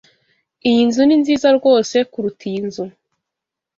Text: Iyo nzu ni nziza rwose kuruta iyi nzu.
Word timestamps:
Iyo 0.69 0.81
nzu 0.87 1.01
ni 1.05 1.15
nziza 1.21 1.47
rwose 1.57 1.95
kuruta 2.11 2.43
iyi 2.49 2.59
nzu. 2.67 2.85